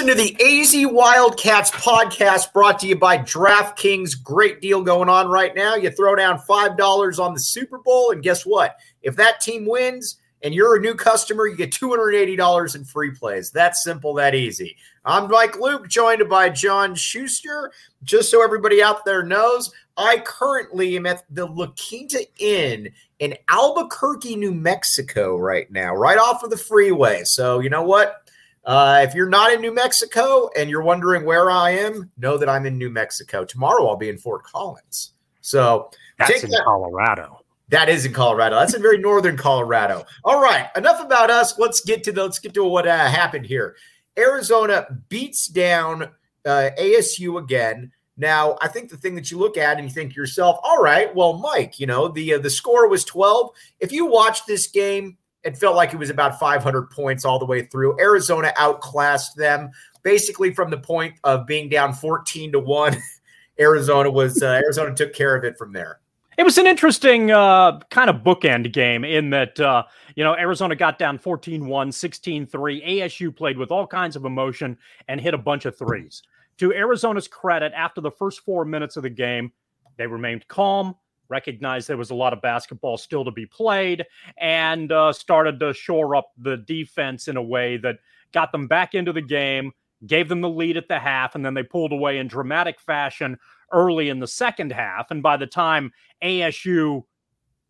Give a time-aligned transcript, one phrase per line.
[0.00, 4.22] You're to the AZ Wildcats podcast brought to you by DraftKings.
[4.22, 5.74] Great deal going on right now.
[5.74, 8.76] You throw down $5 on the Super Bowl, and guess what?
[9.02, 13.50] If that team wins and you're a new customer, you get $280 in free plays.
[13.50, 14.74] That's simple, that easy.
[15.04, 17.70] I'm Mike Luke, joined by John Schuster.
[18.02, 23.36] Just so everybody out there knows, I currently am at the La Quinta Inn in
[23.50, 27.20] Albuquerque, New Mexico right now, right off of the freeway.
[27.24, 28.19] So, you know what?
[28.64, 32.48] Uh, if you're not in New Mexico and you're wondering where I am, know that
[32.48, 33.44] I'm in New Mexico.
[33.44, 35.12] Tomorrow I'll be in Fort Collins.
[35.40, 36.64] So that's in that.
[36.64, 37.40] Colorado.
[37.70, 38.56] That is in Colorado.
[38.56, 40.04] That's in very northern Colorado.
[40.24, 41.58] All right, enough about us.
[41.58, 43.76] Let's get to the, let's get to what uh, happened here.
[44.18, 46.10] Arizona beats down
[46.44, 47.92] uh, ASU again.
[48.16, 50.82] Now, I think the thing that you look at and you think to yourself, all
[50.82, 53.50] right, well, Mike, you know the uh, the score was 12.
[53.78, 57.46] If you watch this game, it felt like it was about 500 points all the
[57.46, 57.98] way through.
[58.00, 59.70] Arizona outclassed them
[60.02, 62.96] basically from the point of being down 14 to 1.
[63.60, 66.00] Arizona was uh, Arizona took care of it from there.
[66.38, 69.82] It was an interesting uh, kind of bookend game in that, uh,
[70.16, 72.82] you know, Arizona got down 14 1, 16 3.
[72.82, 74.78] ASU played with all kinds of emotion
[75.08, 76.22] and hit a bunch of threes.
[76.58, 79.52] To Arizona's credit, after the first four minutes of the game,
[79.96, 80.94] they remained calm
[81.30, 84.04] recognized there was a lot of basketball still to be played,
[84.38, 87.98] and uh, started to shore up the defense in a way that
[88.32, 89.72] got them back into the game,
[90.06, 93.38] gave them the lead at the half, and then they pulled away in dramatic fashion
[93.72, 95.10] early in the second half.
[95.10, 95.92] And by the time
[96.22, 97.04] ASU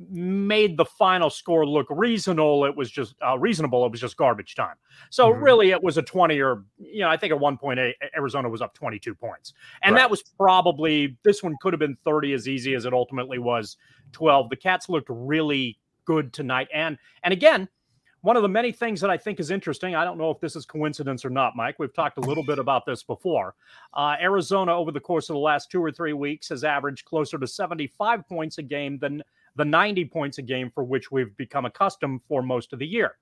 [0.09, 2.65] made the final score look reasonable.
[2.65, 3.85] It was just uh, reasonable.
[3.85, 4.77] It was just garbage time.
[5.11, 5.43] So mm-hmm.
[5.43, 7.79] really, it was a twenty or you know, I think at one point
[8.17, 9.53] Arizona was up twenty two points,
[9.83, 10.01] and right.
[10.01, 13.77] that was probably this one could have been thirty as easy as it ultimately was
[14.13, 14.49] twelve.
[14.49, 17.69] The Cats looked really good tonight, and and again.
[18.23, 20.55] One of the many things that I think is interesting, I don't know if this
[20.55, 21.77] is coincidence or not, Mike.
[21.79, 23.55] We've talked a little bit about this before.
[23.95, 27.39] Uh, Arizona, over the course of the last two or three weeks, has averaged closer
[27.39, 29.23] to 75 points a game than
[29.61, 33.19] the 90 points a game for which we've become accustomed for most of the year.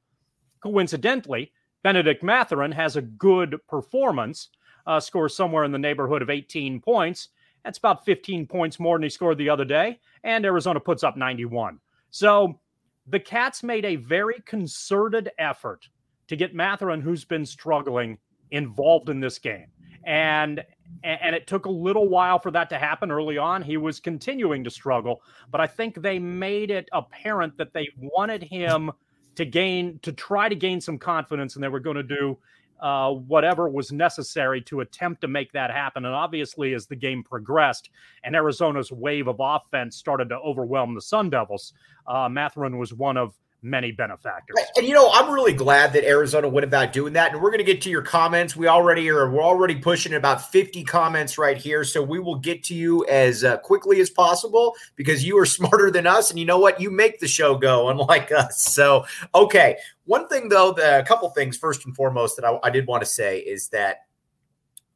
[0.61, 4.51] Coincidentally, Bennedict Mathurin has a good performance,
[4.87, 7.31] uh, scores somewhere in the neighborhood of 18 points.
[7.65, 11.17] That's about 15 points more than he scored the other day, and Arizona puts up
[11.17, 11.81] 91.
[12.11, 12.61] So
[13.09, 15.89] the Cats made a very concerted effort
[16.29, 18.19] to get Mathurin, who's been struggling,
[18.53, 19.67] involved in this game.
[20.05, 20.65] And
[21.05, 23.63] and it took a little while for that to happen early on.
[23.63, 28.43] He was continuing to struggle, but I think they made it apparent that they wanted
[28.43, 28.91] him
[29.37, 32.39] to gain, to try to gain some confidence, and they were going to do
[32.81, 36.05] uh, whatever was necessary to attempt to make that happen.
[36.05, 37.91] And obviously, as the game progressed
[38.25, 41.73] and Arizona's wave of offense started to overwhelm the Sun Devils,
[42.07, 44.57] uh, Mathurin was one of many benefactors.
[44.77, 47.33] And you know, I'm really glad that Arizona went about doing that.
[47.33, 48.55] And we're going to get to your comments.
[48.55, 49.31] We already are.
[49.31, 53.45] We're already pushing about 50 comments right here, so we will get to you as
[53.45, 56.81] uh, quickly as possible because you are smarter than us, and you know what?
[56.81, 58.63] You make the show go, unlike us.
[58.63, 59.05] So,
[59.35, 59.77] okay.
[60.05, 61.57] One thing though, the, a couple things.
[61.57, 64.07] First and foremost, that I, I did want to say is that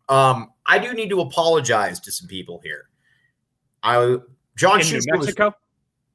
[0.08, 2.88] um, I do need to apologize to some people here.
[3.82, 4.18] I
[4.56, 5.44] John in Schuster New Mexico.
[5.46, 5.54] Was,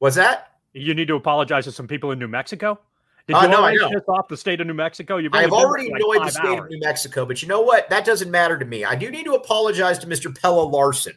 [0.00, 0.47] was that?
[0.72, 2.78] You need to apologize to some people in New Mexico.
[3.26, 5.18] Did you uh, no, already piss off the state of New Mexico?
[5.18, 6.60] You've I've already like annoyed the state hours.
[6.60, 7.90] of New Mexico, but you know what?
[7.90, 8.84] That doesn't matter to me.
[8.84, 10.34] I do need to apologize to Mr.
[10.34, 11.14] Pelle Larsson.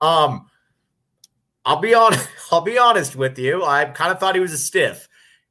[0.00, 0.50] Um,
[1.64, 2.12] I'll be on.
[2.52, 3.64] I'll be honest with you.
[3.64, 5.08] I kind of thought he was a stiff.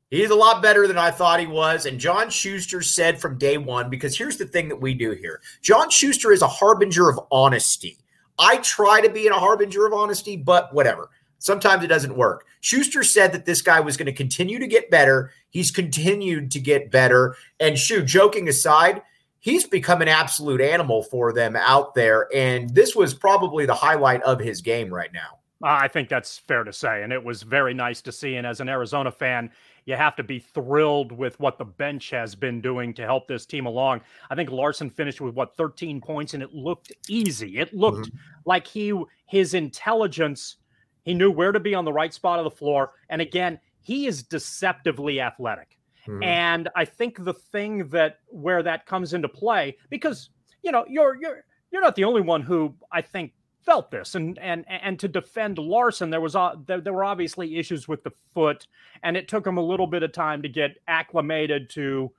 [0.10, 1.88] He's a lot better than I thought he was.
[1.88, 5.42] And John Schuster said from day one, because here's the thing that we do here
[5.62, 7.98] John Schuster is a harbinger of honesty.
[8.38, 11.10] I try to be a harbinger of honesty, but whatever.
[11.44, 12.46] Sometimes it doesn't work.
[12.62, 15.30] Schuster said that this guy was going to continue to get better.
[15.50, 17.36] He's continued to get better.
[17.60, 19.02] And shoot, joking aside,
[19.42, 22.30] he's become an absolute animal for them out there.
[22.34, 25.40] And this was probably the highlight of his game right now.
[25.62, 27.04] I think that's fair to say.
[27.04, 28.38] And it was very nice to see.
[28.38, 29.52] And as an Arizona fan,
[29.84, 33.46] you have to be thrilled with what the bench has been doing to help this
[33.46, 34.00] team along.
[34.30, 37.60] I think Larsson finished with what 13 points and it looked easy.
[37.60, 38.18] It looked mm-hmm.
[38.46, 38.94] like he
[39.26, 40.56] his intelligence
[41.04, 42.92] he knew where to be on the right spot of the floor.
[43.10, 45.78] And again, he is deceptively athletic.
[46.08, 46.24] Mm-hmm.
[46.24, 50.30] And I think the thing that where that comes into play, because
[50.62, 53.34] you know, you're you're you're not the only one who I think
[53.64, 57.58] felt this and and and to defend Larsson there was uh, there, there were obviously
[57.58, 58.68] issues with the foot
[59.04, 62.12] and it took him a little bit of time to get acclimated to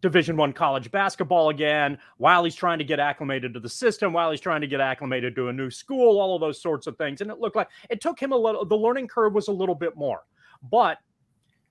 [0.00, 4.30] division one college basketball again while he's trying to get acclimated to the system while
[4.30, 7.20] he's trying to get acclimated to a new school all of those sorts of things
[7.20, 9.74] and it looked like it took him a little the learning curve was a little
[9.74, 10.22] bit more
[10.70, 10.98] but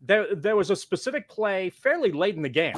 [0.02, 2.76] there there was a specific play fairly late in the game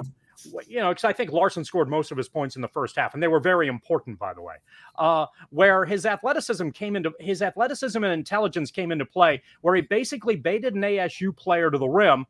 [0.68, 3.14] you know, because I think larsson scored most of his points in the first half,
[3.14, 4.56] and they were very important, by the way.
[4.98, 9.82] Uh, where his athleticism came into his athleticism and intelligence came into play, where he
[9.82, 12.26] basically baited an ASU player to the rim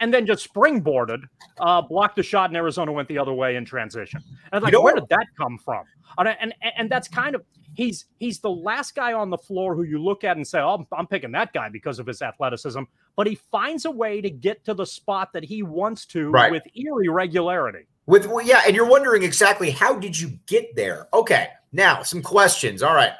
[0.00, 1.22] and then just springboarded,
[1.60, 4.22] uh, blocked the shot, and Arizona went the other way in transition.
[4.52, 5.84] And like, you know where did that come from?
[6.18, 7.42] And, and and that's kind of
[7.74, 10.74] he's he's the last guy on the floor who you look at and say, "Oh,
[10.74, 12.82] I'm, I'm picking that guy because of his athleticism."
[13.16, 16.50] But he finds a way to get to the spot that he wants to right.
[16.50, 17.86] with eerie regularity.
[18.06, 21.08] With well, yeah, and you're wondering exactly how did you get there?
[21.12, 22.82] Okay, now some questions.
[22.82, 23.12] All right,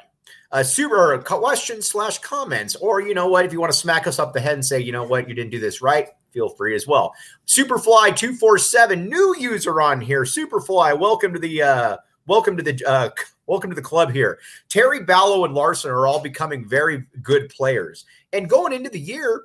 [0.51, 4.19] uh, super questions slash comments, or you know what, if you want to smack us
[4.19, 6.75] up the head and say, you know what, you didn't do this right, feel free
[6.75, 7.13] as well.
[7.47, 10.23] Superfly two four seven, new user on here.
[10.23, 11.97] Superfly, welcome to the uh,
[12.27, 13.09] welcome to the uh,
[13.47, 14.37] welcome to the club here.
[14.67, 19.43] Terry Ballo and Larsson are all becoming very good players, and going into the year,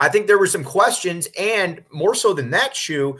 [0.00, 3.18] I think there were some questions, and more so than that, shoe.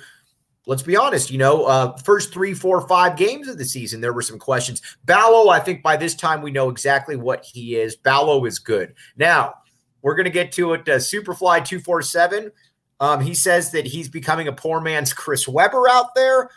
[0.68, 4.12] Let's be honest, you know, uh, first three, four, five games of the season, there
[4.12, 4.82] were some questions.
[5.04, 7.94] Ballo, I think by this time we know exactly what he is.
[7.94, 8.92] Ballo is good.
[9.16, 9.54] Now,
[10.06, 10.88] we're going to get to it.
[10.88, 12.52] Uh, Superfly 247.
[13.00, 16.48] Um, he says that he's becoming a poor man's Chris Webber out there.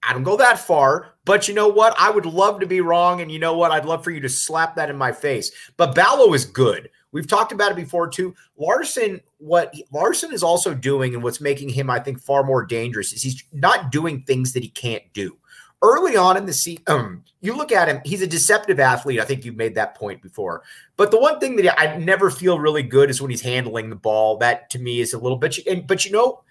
[0.00, 1.96] I don't go that far, but you know what?
[1.98, 3.20] I would love to be wrong.
[3.20, 3.72] And you know what?
[3.72, 5.50] I'd love for you to slap that in my face.
[5.76, 6.88] But Ballo is good.
[7.10, 8.32] We've talked about it before too.
[8.56, 13.12] Larsson, what Larsson is also doing and what's making him, I think, far more dangerous
[13.12, 15.36] is he's not doing things that he can't do.
[15.82, 19.18] Early on in the season, um, you look at him, he's a deceptive athlete.
[19.18, 20.62] I think you've made that point before.
[20.96, 23.96] But the one thing that I never feel really good is when he's handling the
[23.96, 24.36] ball.
[24.38, 26.42] That to me is a little bit, and, but you know,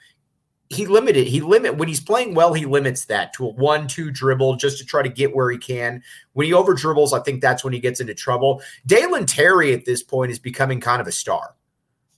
[0.70, 4.12] he limited he limit when he's playing well he limits that to a one two
[4.12, 6.02] dribble just to try to get where he can
[6.34, 9.86] when he over dribbles i think that's when he gets into trouble dalen terry at
[9.86, 11.56] this point is becoming kind of a star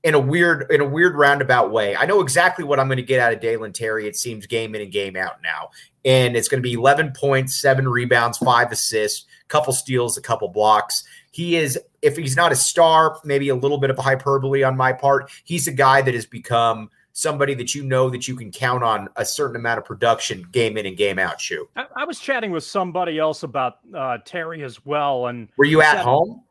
[0.04, 1.96] in a weird in a weird roundabout way.
[1.96, 4.08] I know exactly what i'm going to get out of dalen terry.
[4.08, 5.70] It seems game in and game out now.
[6.04, 10.48] And it's going to be 11 points 7 rebounds 5 assists couple steals a couple
[10.48, 11.04] blocks.
[11.32, 14.76] He is if he's not a star maybe a little bit of a hyperbole on
[14.76, 15.30] my part.
[15.44, 19.10] He's a guy that has become somebody that you know that you can count on
[19.18, 22.52] a certain amount of production game in and game out shoe i, I was chatting
[22.52, 26.42] with somebody else about uh, terry as well and were you at home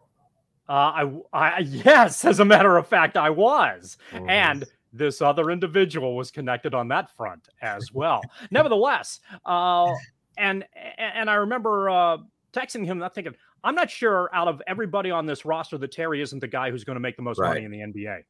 [0.71, 4.31] uh, I, I yes as a matter of fact i was mm.
[4.31, 9.93] and this other individual was connected on that front as well nevertheless uh,
[10.39, 10.65] and
[10.97, 12.17] and i remember uh,
[12.53, 13.35] texting him not thinking
[13.65, 16.85] i'm not sure out of everybody on this roster that terry isn't the guy who's
[16.85, 17.63] going to make the most right.
[17.63, 18.23] money in the nba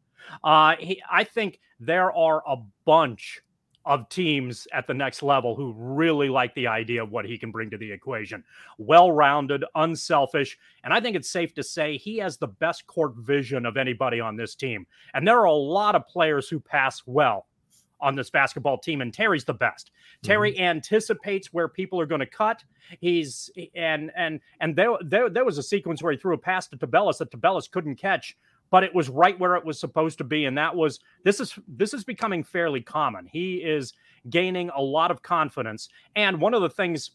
[0.45, 3.41] uh, he, I think there are a bunch
[3.85, 7.51] of teams at the next level who really like the idea of what he can
[7.51, 8.45] bring to the equation.
[8.79, 10.59] Well rounded, unselfish.
[10.85, 14.21] And I think it's safe to say he has the best court vision of anybody
[14.21, 14.87] on this team.
[15.15, 17.47] And there are a lot of players who pass well
[18.01, 19.91] on this basketball team, and Terry's the best.
[20.23, 20.63] Terry mm-hmm.
[20.63, 22.65] anticipates where people are going to cut.
[23.01, 26.67] He's and and and there, there there was a sequence where he threw a pass
[26.69, 28.37] to Tubelis that Tubelis couldn't catch
[28.71, 31.59] but it was right where it was supposed to be and that was this is
[31.69, 33.27] this is becoming fairly common.
[33.31, 33.93] He is
[34.29, 37.13] gaining a lot of confidence and one of the things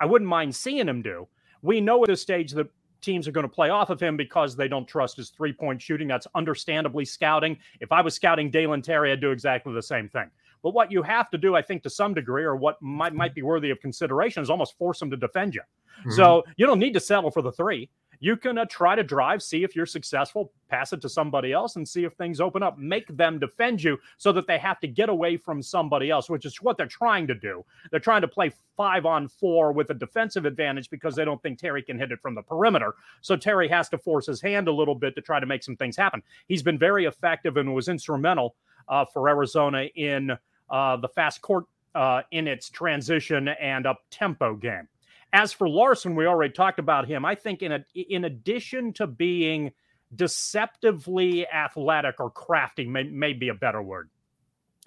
[0.00, 1.28] i wouldn't mind seeing him do
[1.62, 2.68] we know at this stage that
[3.00, 5.80] teams are going to play off of him because they don't trust his three point
[5.80, 6.08] shooting.
[6.08, 7.58] That's understandably scouting.
[7.80, 10.30] If i was scouting dalen terry i'd do exactly the same thing.
[10.62, 13.34] But what you have to do i think to some degree or what might, might
[13.34, 15.62] be worthy of consideration is almost force him to defend you.
[16.00, 16.12] Mm-hmm.
[16.12, 19.42] so you don't need to settle for the three you can uh, try to drive,
[19.42, 22.78] see if you're successful, pass it to somebody else, and see if things open up.
[22.78, 26.44] Make them defend you so that they have to get away from somebody else, which
[26.44, 27.64] is what they're trying to do.
[27.90, 31.58] They're trying to play five on four with a defensive advantage because they don't think
[31.58, 32.94] Terry can hit it from the perimeter.
[33.20, 35.76] So Terry has to force his hand a little bit to try to make some
[35.76, 36.22] things happen.
[36.46, 38.56] He's been very effective and was instrumental
[38.88, 40.32] uh, for Arizona in
[40.70, 44.88] uh, the fast court uh, in its transition and up tempo game.
[45.32, 47.24] As for Larsson, we already talked about him.
[47.24, 49.72] I think in a, in addition to being
[50.14, 54.08] deceptively athletic or crafty, may, may be a better word.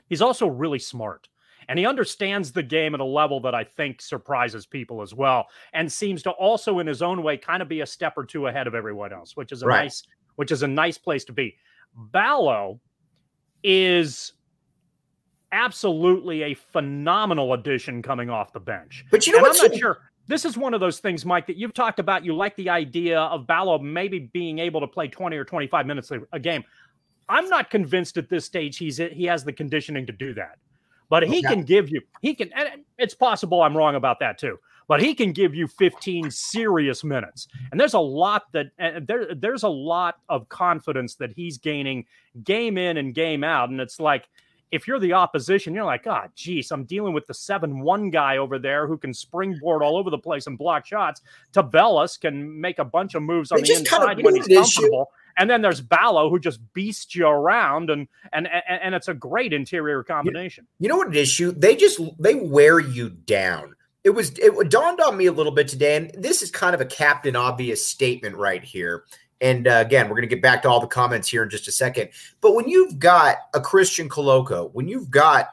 [0.10, 1.28] He's also really smart
[1.68, 5.48] and he understands the game at a level that I think surprises people as well,
[5.74, 8.48] and seems to also, in his own way, kind of be a step or two
[8.48, 9.84] ahead of everyone else, which is a right.
[9.84, 10.04] nice,
[10.36, 11.56] which is a nice place to be.
[11.96, 12.80] Ballo
[13.64, 14.34] is
[15.52, 19.06] absolutely a phenomenal addition coming off the bench.
[19.12, 19.56] But you know what?
[19.62, 20.00] I'm not sure
[20.32, 22.24] this is one of those things, Mike, that you've talked about.
[22.24, 26.12] You like the idea of Ballo maybe being able to play 20 or 25 minutes
[26.32, 26.64] a game.
[27.28, 30.58] I'm not convinced at this stage he's he has the conditioning to do that.
[31.10, 31.56] But he okay.
[31.56, 34.58] can give you, he can, and it's possible I'm wrong about that too.
[34.88, 38.68] But he can give you 15 serious minutes, and there's a lot that
[39.08, 42.06] there there's a lot of confidence that he's gaining
[42.44, 44.28] game in and game out, and it's like
[44.72, 48.38] if you're the opposition, you're like, oh, geez, I'm dealing with the 7 1 guy
[48.38, 51.22] over there who can springboard all over the place and block shots.
[51.54, 54.48] Tubelis can make a bunch of moves on they the inside kind of when he's
[54.48, 55.12] comfortable.
[55.38, 59.14] And then there's Ballo who just beasts you around, and and and, and it's a
[59.14, 60.68] great interior combination.
[60.78, 61.60] You, you know what it is, shoot?
[61.60, 63.76] They just they wear you down.
[64.04, 66.82] It was it dawned on me a little bit today, and this is kind of
[66.82, 69.06] a captain obvious statement right here.
[69.42, 71.68] And uh, again, we're going to get back to all the comments here in just
[71.68, 72.10] a second.
[72.40, 75.50] But when you've got a Christian Koloko, when you've got,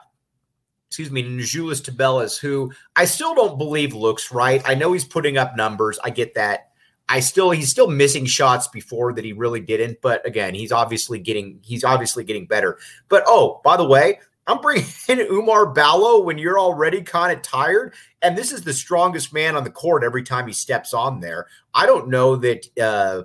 [0.87, 4.61] excuse me, Neajunas Tubelis, who I still don't believe looks right.
[4.65, 5.99] I know he's putting up numbers.
[6.03, 6.67] I get that.
[7.11, 9.99] I still he's still missing shots before that he really didn't.
[10.01, 12.77] But again, he's obviously getting he's obviously getting better.
[13.09, 17.41] But oh, by the way, I'm bringing in Oumar Ballo when you're already kind of
[17.41, 17.95] tired.
[18.21, 21.47] And this is the strongest man on the court every time he steps on there.
[21.73, 23.23] I don't know that uh,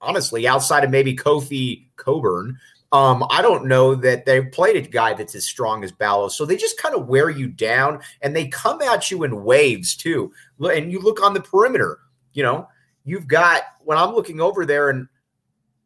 [0.00, 2.58] honestly, outside of maybe Kofi Cockburn,
[2.92, 6.28] um, I don't know that they've played a guy that's as strong as Ballo.
[6.28, 9.94] So they just kind of wear you down and they come at you in waves
[9.94, 10.32] too.
[10.60, 12.00] And you look on the perimeter,
[12.32, 12.68] you know,
[13.04, 15.06] you've got when I'm looking over there and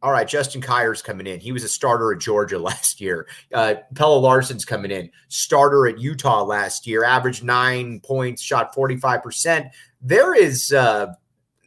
[0.01, 1.39] all right, Justin Kier's coming in.
[1.39, 3.27] He was a starter at Georgia last year.
[3.53, 9.69] Uh, Pelle Larsson's coming in, starter at Utah last year, averaged nine points, shot 45%.
[10.01, 11.07] There is uh,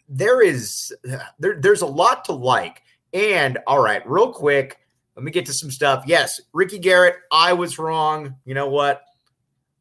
[0.08, 0.94] there is
[1.38, 2.82] there, there's a lot to like.
[3.12, 4.78] And all right, real quick,
[5.16, 6.04] let me get to some stuff.
[6.06, 8.36] Yes, Ricky Garrett, I was wrong.
[8.44, 9.04] You know what?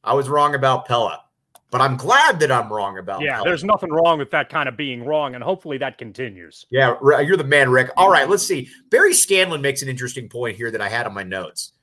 [0.03, 1.22] I was wrong about Pelle,
[1.69, 3.22] but I'm glad that I'm wrong about.
[3.22, 3.46] Yeah, Pelle.
[3.46, 6.65] there's nothing wrong with that kind of being wrong, and hopefully that continues.
[6.69, 7.89] Yeah, you're the man, Rick.
[7.98, 8.69] All right, let's see.
[8.89, 11.74] Barry Scanlon makes an interesting point here that I had on my notes.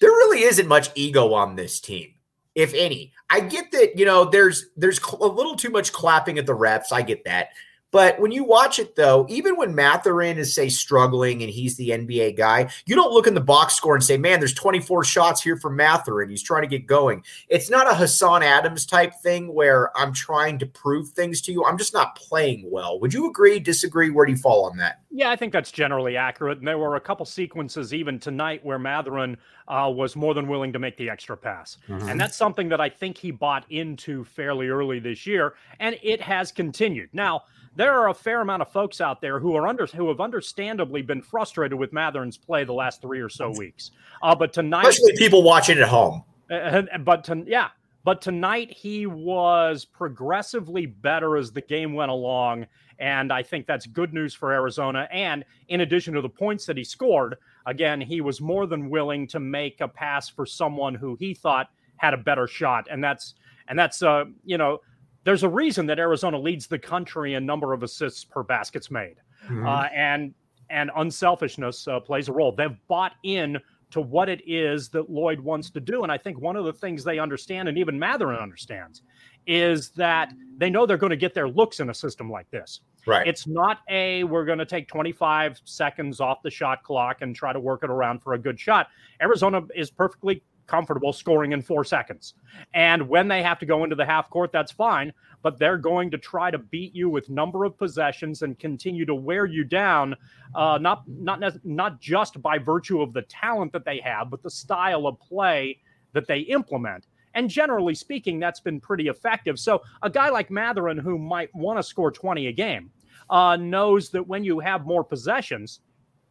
[0.00, 2.13] There really isn't much ego on this team,
[2.54, 3.12] if any.
[3.30, 6.92] I get that, you know, there's there's a little too much clapping at the refs.
[6.92, 7.48] I get that.
[7.94, 11.90] But when you watch it, though, even when Mathurin is, say, struggling and he's the
[11.90, 15.40] NBA guy, you don't look in the box score and say, man, there's 24 shots
[15.40, 16.28] here from Mathurin.
[16.28, 17.22] He's trying to get going.
[17.48, 21.64] It's not a Hassan Adams type thing where I'm trying to prove things to you.
[21.64, 22.98] I'm just not playing well.
[22.98, 24.10] Would you agree, disagree?
[24.10, 25.03] Where do you fall on that?
[25.16, 26.58] Yeah, I think that's generally accurate.
[26.58, 29.36] And there were a couple sequences even tonight where Mathurin
[29.68, 31.78] uh, was more than willing to make the extra pass.
[31.88, 32.08] Mm-hmm.
[32.08, 35.54] And that's something that I think he bought into fairly early this year.
[35.78, 37.10] And it has continued.
[37.12, 37.44] Now,
[37.76, 41.00] there are a fair amount of folks out there who are under who have understandably
[41.00, 43.92] been frustrated with Mathurin's play the last three or so weeks.
[44.20, 46.24] Uh, but tonight, especially people watching at home.
[46.50, 47.68] Uh, but to, yeah,
[48.04, 52.66] but tonight he was progressively better as the game went along,
[52.98, 55.08] and I think that's good news for Arizona.
[55.10, 59.26] And in addition to the points that he scored, again, he was more than willing
[59.28, 63.34] to make a pass for someone who he thought had a better shot, and that's
[63.68, 64.80] and that's uh you know
[65.24, 69.16] there's a reason that Arizona leads the country in number of assists per baskets made,
[69.44, 69.66] mm-hmm.
[69.66, 70.34] uh, and
[70.70, 72.52] and unselfishness uh, plays a role.
[72.52, 73.58] They've bought in
[73.94, 76.72] to what it is that Lloyd wants to do, and I think one of the
[76.72, 79.02] things they understand, and even Mathurin understands,
[79.46, 82.80] is that they know they're going to get their looks in a system like this.
[83.06, 83.24] Right.
[83.24, 87.52] It's not a we're going to take 25 seconds off the shot clock and try
[87.52, 88.88] to work it around for a good shot.
[89.22, 92.34] Arizona is perfectly comfortable scoring in four seconds.
[92.72, 95.12] And when they have to go into the half court, that's fine.
[95.42, 99.14] But they're going to try to beat you with number of possessions and continue to
[99.14, 100.16] wear you down,
[100.54, 104.50] uh, not not not just by virtue of the talent that they have, but the
[104.50, 105.78] style of play
[106.12, 107.06] that they implement.
[107.34, 109.58] And generally speaking, that's been pretty effective.
[109.58, 112.90] So a guy like Mathurin, who might want to score 20 a game,
[113.28, 115.80] uh, knows that when you have more possessions,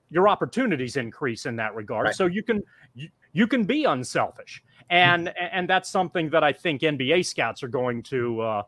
[0.09, 2.05] your opportunities increase in that regard.
[2.05, 2.15] Right.
[2.15, 2.61] So you can
[2.95, 5.45] you, you can be unselfish, and mm-hmm.
[5.51, 8.63] and that's something that I think NBA scouts are going to uh,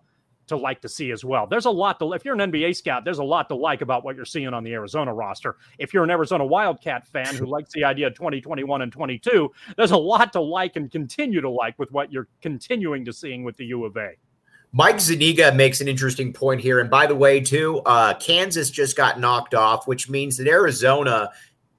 [0.48, 1.48] to like to see as well.
[1.48, 4.04] There's a lot to if you're an NBA scout, there's a lot to like about
[4.04, 5.58] what you're seeing on the Arizona roster.
[5.80, 9.92] If you're an Arizona Wildcat fan who likes the idea of 2021 and 22, there's
[9.92, 13.58] a lot to like and continue to like with what you're continuing to seeing with
[13.58, 14.12] the U of A.
[14.72, 16.82] Mike Zuniga makes an interesting point here.
[16.82, 21.30] And by the way, too, uh, Kansas just got knocked off, which means that Arizona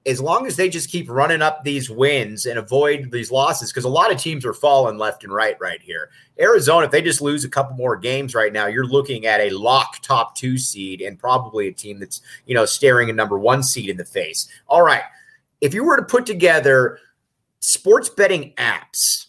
[0.06, 3.84] as long as they just keep running up these wins and avoid these losses, because
[3.84, 6.10] a lot of teams are falling left and right right here.
[6.38, 9.50] Arizona, if they just lose a couple more games right now, you're looking at a
[9.50, 13.62] lock top two seed and probably a team that's, you know, staring a number one
[13.62, 14.48] seed in the face.
[14.68, 15.02] All right.
[15.60, 16.98] If you were to put together
[17.60, 19.25] sports betting apps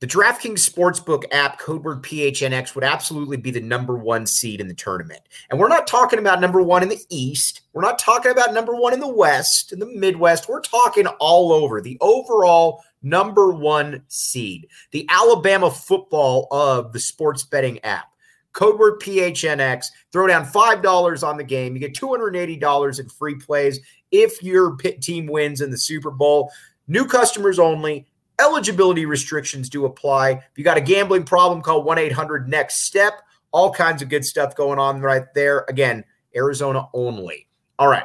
[0.00, 4.66] the DraftKings Sportsbook app, code word PHNX, would absolutely be the number one seed in
[4.66, 5.20] the tournament.
[5.50, 7.60] And we're not talking about number one in the East.
[7.74, 10.48] We're not talking about number one in the West, in the Midwest.
[10.48, 17.44] We're talking all over the overall number one seed, the Alabama football of the sports
[17.44, 18.06] betting app.
[18.52, 19.86] Code word PHNX.
[20.12, 21.74] Throw down $5 on the game.
[21.74, 23.78] You get $280 in free plays
[24.10, 26.50] if your team wins in the Super Bowl.
[26.88, 28.06] New customers only
[28.40, 30.32] Eligibility restrictions do apply.
[30.32, 33.12] If you got a gambling problem, call 1 800 NEXT STEP.
[33.52, 35.64] All kinds of good stuff going on right there.
[35.68, 36.04] Again,
[36.34, 37.48] Arizona only.
[37.78, 38.04] All right.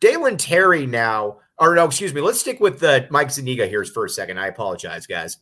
[0.00, 2.20] Dalen Terry now, or no, excuse me.
[2.20, 4.38] Let's stick with the Mike Zuniga here for a second.
[4.38, 5.38] I apologize, guys.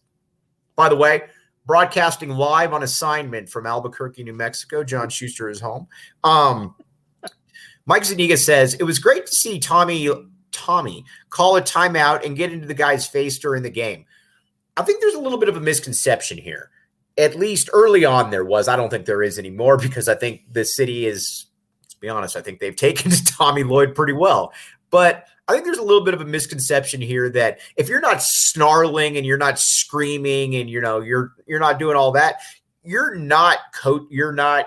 [0.77, 1.23] By the way,
[1.67, 4.85] broadcasting live on assignment from Albuquerque, New Mexico.
[4.85, 5.89] John Schuster is home.
[6.25, 6.75] Um,
[7.87, 10.09] Mike Zuniga says it was great to see Tommy
[10.53, 14.05] Tommy call a timeout and get into the guy's face during the game.
[14.81, 16.71] I think there's a little bit of a misconception here.
[17.19, 18.67] At least early on, there was.
[18.67, 21.47] I don't think there is anymore because I think the city is,
[21.83, 24.53] let's be honest, I think they've taken to Tommy Lloyd pretty well.
[24.91, 28.23] But I think there's a little bit of a misconception here that if you're not
[28.23, 32.37] snarling and you're not screaming and you know you're you're not doing all that,
[32.83, 34.67] you're not coach you're not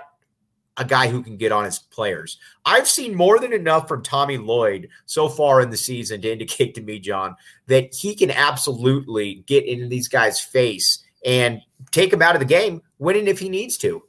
[0.76, 2.38] a guy who can get on his players.
[2.64, 6.74] I've seen more than enough from Tommy Lloyd so far in the season to indicate
[6.74, 12.22] to me, John, that he can absolutely get into these guys' face and take them
[12.22, 14.02] out of the game, winning if he needs to.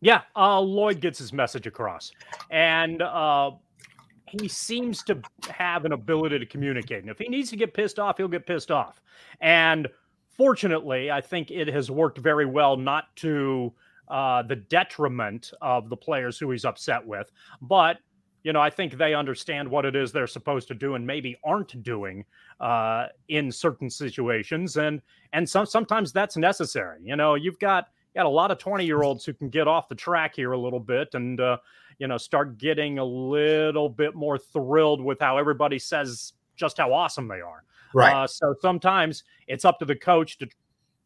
[0.00, 2.10] Yeah, uh, Lloyd gets his message across,
[2.50, 3.50] and uh,
[4.26, 7.02] he seems to have an ability to communicate.
[7.02, 9.00] And if he needs to get pissed off, he'll get pissed off.
[9.40, 9.88] And
[10.36, 13.72] fortunately, I think it has worked very well, not to
[14.10, 17.30] uh, the detriment of the players who he's upset with,
[17.62, 17.98] but
[18.42, 21.36] you know, I think they understand what it is they're supposed to do and maybe
[21.44, 22.24] aren't doing
[22.58, 27.00] uh, in certain situations, and and some sometimes that's necessary.
[27.02, 29.68] You know, you've got you got a lot of twenty year olds who can get
[29.68, 31.58] off the track here a little bit, and uh,
[31.98, 36.92] you know, start getting a little bit more thrilled with how everybody says just how
[36.92, 37.64] awesome they are.
[37.92, 38.14] Right.
[38.14, 40.48] Uh, so sometimes it's up to the coach to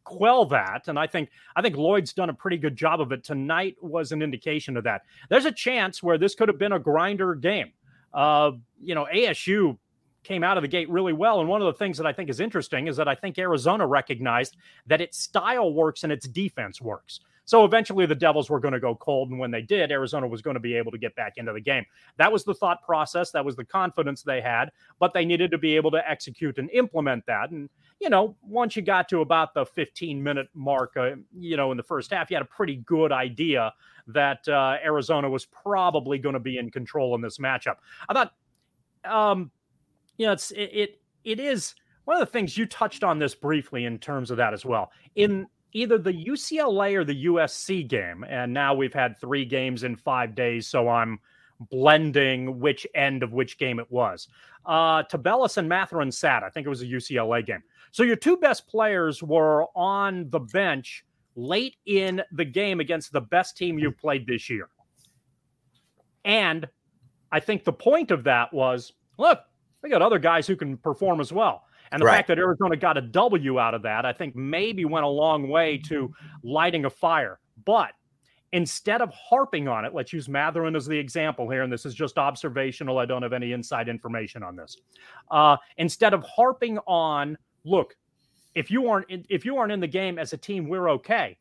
[0.05, 3.25] quell that and i think i think lloyd's done a pretty good job of it
[3.25, 6.79] tonight was an indication of that there's a chance where this could have been a
[6.79, 7.73] grinder game
[8.13, 9.77] uh you know asu
[10.23, 12.29] came out of the gate really well and one of the things that i think
[12.29, 16.81] is interesting is that i think arizona recognized that its style works and its defense
[16.81, 19.31] works so eventually the Devils were going to go cold.
[19.31, 21.61] And when they did, Arizona was going to be able to get back into the
[21.61, 21.85] game.
[22.17, 23.31] That was the thought process.
[23.33, 26.71] That was the confidence they had, but they needed to be able to execute and
[26.71, 27.51] implement that.
[27.51, 27.69] And,
[28.01, 31.77] you know, once you got to about the 15 minute mark, uh, you know, in
[31.77, 33.73] the first half, you had a pretty good idea
[34.09, 37.77] that uh, Arizona was probably going to be in control in this matchup.
[38.09, 38.35] I thought,
[39.05, 39.51] um,
[40.19, 43.35] you know, it's, it, it, it is one of the things you touched on this
[43.35, 44.91] briefly in terms of that as well.
[45.15, 48.25] In either the UCLA or the USC game.
[48.29, 50.67] And now we've had three games in five days.
[50.67, 51.19] So I'm
[51.61, 54.29] blending which end of which game it was.
[54.65, 56.43] Uh, Tubelis and Mathurin sat.
[56.43, 57.63] I think it was a UCLA game.
[57.95, 61.05] So your two best players were on the bench
[61.37, 64.69] late in the game against the best team you've played this year.
[66.25, 66.69] And
[67.31, 69.43] I think the point of that was look,
[69.81, 71.67] they got other guys who can perform as well.
[71.93, 72.17] And the right.
[72.17, 75.49] fact that Arizona got a W out of that, I think maybe went a long
[75.49, 77.39] way to lighting a fire.
[77.65, 77.93] But
[78.51, 81.95] instead of harping on it, let's use Mathurin as the example here, and this is
[81.95, 82.99] just observational.
[82.99, 84.79] I don't have any inside information on this.
[85.31, 87.97] Uh, instead of harping on, look,
[88.55, 91.37] if you aren't in, if you aren't in the game as a team, we're okay.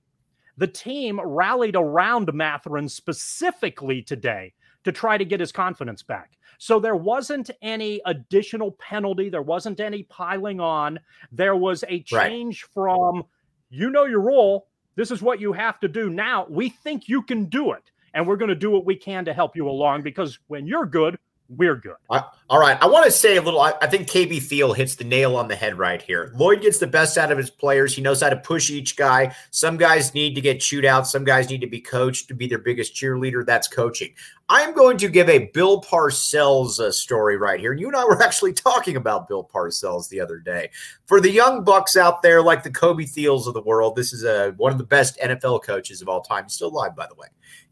[0.57, 6.37] The team rallied around Mathurin specifically today to try to get his confidence back.
[6.57, 9.29] So there wasn't any additional penalty.
[9.29, 10.99] There wasn't any piling on.
[11.31, 12.73] There was a change right.
[12.73, 13.23] from,
[13.69, 14.67] you know, your role.
[14.95, 16.09] This is what you have to do.
[16.09, 17.83] Now we think you can do it.
[18.13, 20.85] And we're going to do what we can to help you along because when you're
[20.85, 21.17] good,
[21.49, 21.95] we're good.
[22.09, 22.77] all right.
[22.81, 23.59] I want to say a little.
[23.59, 26.31] I, think KB Thiel hits the nail on the head right here.
[26.35, 27.95] Lloyd gets the best out of his players.
[27.95, 29.35] He knows how to push each guy.
[29.51, 31.07] Some guys need to get chewed out.
[31.07, 33.45] Some guys need to be coached to be their biggest cheerleader.
[33.45, 34.13] That's coaching.
[34.49, 37.71] I'm going to give a Bill Parcells uh, story right here.
[37.71, 40.69] And you and I were actually talking about Bill Parcells the other day.
[41.05, 44.23] For the young bucks out there, like the Kobe Thiels of the world, this is
[44.23, 46.49] a, one of the best NFL coaches of all time.
[46.49, 47.27] Still alive, by the way.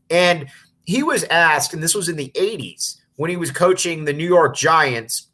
[0.09, 0.47] And
[0.85, 4.25] he was asked, and this was in the 80s when he was coaching the New
[4.25, 5.27] York Giants.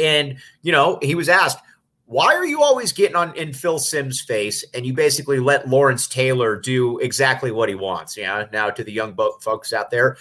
[0.00, 1.58] And, you know, he was asked,
[2.06, 6.08] why are you always getting on in Phil Simms' face and you basically let Lawrence
[6.08, 8.16] Taylor do exactly what he wants?
[8.16, 8.46] Yeah.
[8.50, 10.16] Now, to the young folks out there,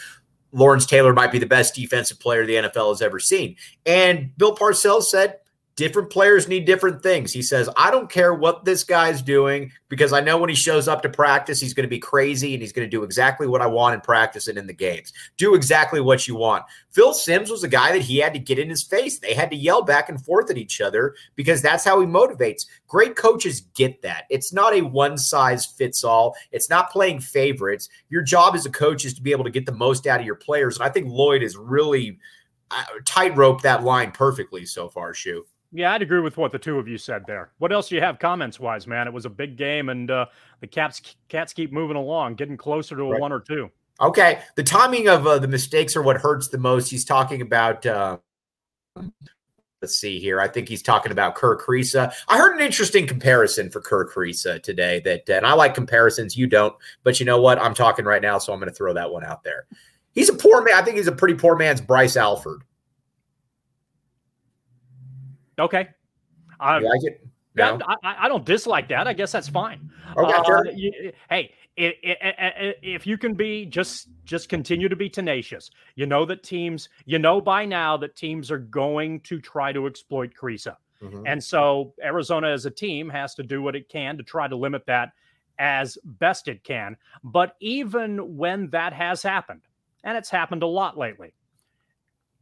[0.52, 3.56] Lawrence Taylor might be the best defensive player the NFL has ever seen.
[3.86, 5.38] And Bill Parcells said,
[5.76, 7.34] different players need different things.
[7.34, 10.88] He says, I don't care what this guy's doing because I know when he shows
[10.88, 13.62] up to practice, he's going to be crazy and he's going to do exactly what
[13.62, 15.12] I want in practice and in the games.
[15.36, 16.64] Do exactly what you want.
[16.92, 19.20] Phil Simms was a guy that he had to get in his face.
[19.20, 22.66] They had to yell back and forth at each other because that's how he motivates.
[22.88, 24.26] Great coaches get that.
[24.30, 27.90] It's not a one size fits all, it's not playing favorites.
[28.10, 30.26] Your job as a coach is to be able to get the most out of
[30.26, 30.78] your players.
[30.78, 32.18] And I think Lloyd is really
[32.72, 35.46] uh, tightrope that line perfectly so far, Shu.
[35.76, 37.52] Yeah, I'd agree with what the two of you said there.
[37.58, 39.08] What else do you have comments wise, man?
[39.08, 40.28] It was a big game, and uh,
[40.62, 43.20] the Caps cats keep moving along, getting closer to a right.
[43.20, 43.70] one or two.
[44.00, 46.90] Okay, the timing of uh, the mistakes are what hurts the most.
[46.90, 47.86] He's talking about.
[47.86, 48.20] Uh,
[49.82, 50.40] let's see here.
[50.40, 52.14] I think he's talking about Kirk Kriisa.
[52.30, 55.02] I heard an interesting comparison for Kirk Kriisa today.
[55.02, 56.38] That and I like comparisons.
[56.38, 57.62] You don't, but you know what?
[57.62, 59.66] I'm talking right now, so I'm going to throw that one out there.
[60.14, 60.76] He's a poor man.
[60.76, 62.62] I think he's a pretty poor man's Bryce Alford.
[65.60, 65.89] Okay.
[66.60, 67.28] I like it.
[67.56, 67.80] No?
[67.88, 69.08] I, I, don't dislike that.
[69.08, 69.89] I guess that's fine.
[70.18, 70.65] Okay, uh, sure.
[70.72, 75.70] you, hey, it, it, it, if you can be just just continue to be tenacious.
[75.96, 79.88] You know that teams, you know by now that teams are going to try to
[79.88, 80.76] exploit Kriisa.
[81.02, 81.24] Mm-hmm.
[81.26, 84.56] And so Arizona as a team has to do what it can to try to
[84.56, 85.12] limit that
[85.60, 86.98] as best it can.
[87.24, 89.62] But even when that has happened,
[90.04, 91.34] and it's happened a lot lately,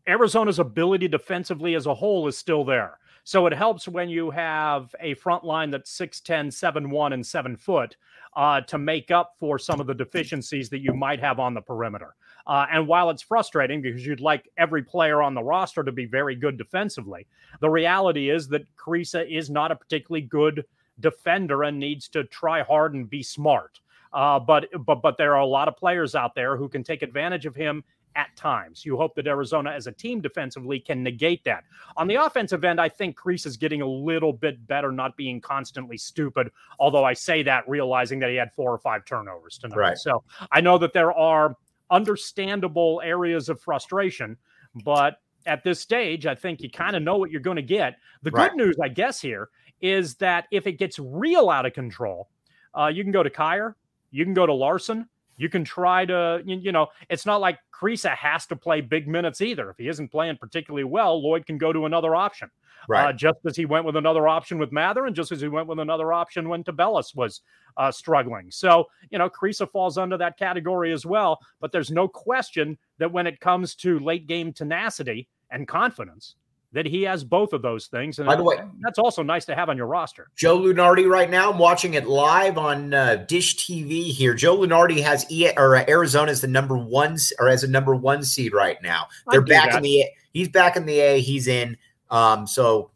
[0.08, 3.00] Arizona's ability defensively as a whole is still there.
[3.24, 7.96] So it helps when you have a front line that's 6'10, 7'1, and 7 foot
[8.36, 11.62] uh, to make up for some of the deficiencies that you might have on the
[11.62, 12.16] perimeter.
[12.46, 16.06] Uh, and while it's frustrating because you'd like every player on the roster to be
[16.06, 17.26] very good defensively,
[17.62, 20.66] the reality is that Kriisa is not a particularly good
[21.00, 23.80] defender and needs to try hard and be smart.
[24.12, 27.02] Uh, but but but there are a lot of players out there who can take
[27.02, 27.84] advantage of him
[28.16, 28.86] at times.
[28.86, 31.64] You hope that Arizona as a team defensively can negate that.
[31.98, 35.42] On the offensive end, I think Kriisa is getting a little bit better, not being
[35.42, 36.52] constantly stupid.
[36.80, 39.78] Although I say that realizing that he had four or five turnovers tonight.
[39.78, 39.98] Right.
[39.98, 41.56] So I know that there are
[41.90, 44.38] understandable areas of frustration,
[44.84, 47.98] but at this stage, I think you kind of know what you're going to get.
[48.22, 48.50] The right.
[48.50, 49.50] good news, I guess, here
[49.82, 52.30] is that if it gets real out of control,
[52.78, 53.76] uh, you can go to Kier,
[54.12, 58.16] you can go to Larsson, you can try to, you know, it's not like Kriisa
[58.16, 59.70] has to play big minutes either.
[59.70, 62.50] If he isn't playing particularly well, Lloyd can go to another option.
[62.88, 63.10] Right.
[63.10, 65.68] Uh, just as he went with another option with Mather, and just as he went
[65.68, 67.42] with another option when Tubelis was
[67.78, 68.52] uh, struggling.
[68.52, 71.40] So, you know, Kriisa falls under that category as well.
[71.62, 76.36] But there's no question that when it comes to late game tenacity and confidence,
[76.74, 78.20] that he has both of those things.
[78.20, 80.30] And By the way, that's also nice to have on your roster.
[80.36, 81.52] Joe Lunardi right now.
[81.52, 84.34] I'm watching it live on uh, Dish TV here.
[84.34, 87.96] Joe Lunardi has e- or uh, Arizona as the number one or as a number
[87.96, 89.08] one seed right now.
[89.30, 89.78] They're back that.
[89.78, 91.22] in the he's back in the A.
[91.22, 91.78] He's in.
[92.10, 92.90] Um, so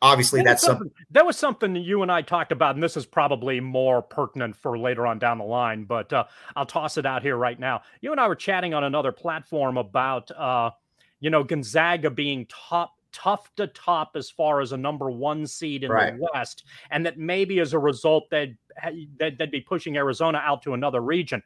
[0.00, 2.82] obviously that that's something, something that was something that you and I talked about, and
[2.82, 5.84] this is probably more pertinent for later on down the line.
[5.84, 7.82] But uh, I'll toss it out here right now.
[8.00, 10.30] You and I were chatting on another platform about.
[10.30, 10.70] Uh,
[11.20, 15.84] you know, Gonzaga being top tough to top as far as a number one seed
[15.84, 16.18] in right.
[16.18, 18.58] the West, and that maybe as a result they'd,
[19.18, 21.42] they'd, they'd be pushing Arizona out to another region.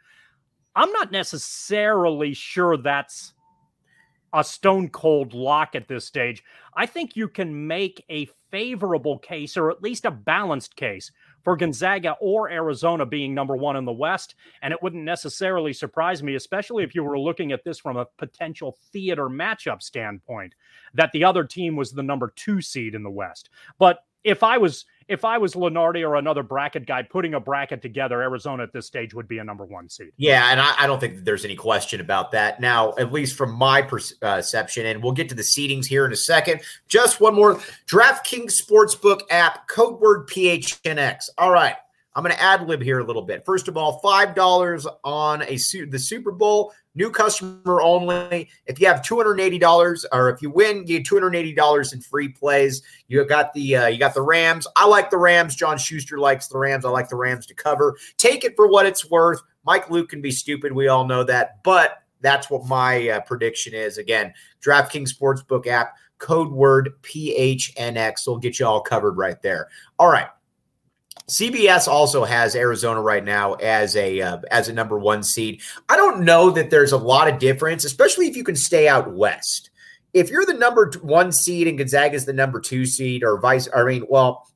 [0.75, 3.35] I'm not necessarily sure that's
[4.33, 6.43] a stone cold lock at this stage.
[6.75, 11.11] I think you can make a favorable case, or at least a balanced case,
[11.49, 14.35] for Gonzaga or Arizona being number one in the West.
[14.61, 18.05] And it wouldn't necessarily surprise me, especially if you were looking at this from a
[18.19, 20.55] potential theater matchup standpoint,
[20.93, 23.49] that the other team was the number two seed in the West.
[23.79, 27.81] But if I was if I was Lunardi or another bracket guy putting a bracket
[27.81, 30.12] together, Arizona at this stage would be a number one seed.
[30.18, 32.61] Yeah, and I, I don't think there's any question about that.
[32.61, 36.12] Now, at least from my uh, perception, and we'll get to the seedings here in
[36.12, 36.61] a second.
[36.88, 41.31] Just one more DraftKings Sportsbook app, code word PHNX.
[41.38, 41.77] All right.
[42.14, 43.44] I'm going to ad lib here a little bit.
[43.44, 48.51] First of all, five dollars on a the Super Bowl, new customer only.
[48.67, 51.37] If you have two hundred eighty dollars, or if you win, you get two hundred
[51.37, 52.83] eighty dollars in free plays.
[53.07, 54.67] You got the uh, you got the Rams.
[54.77, 55.55] I like the Rams.
[55.55, 56.85] John Schuster likes the Rams.
[56.85, 57.97] I like the Rams to cover.
[58.19, 59.41] Take it for what it's worth.
[59.65, 60.73] Mike Luke can be stupid.
[60.73, 63.97] We all know that, but that's what my uh, prediction is.
[63.97, 69.69] Again, DraftKings Sportsbook app, code word PHNX will get you all covered right there.
[69.99, 70.29] All right.
[71.29, 75.61] CBS also has Arizona right now as a uh, as a number one seed.
[75.88, 79.12] I don't know that there's a lot of difference, especially if you can stay out
[79.12, 79.71] west.
[80.14, 83.69] If you're the number one seed and Gonzaga is the number two seed, or vice,
[83.77, 84.49] I mean, well,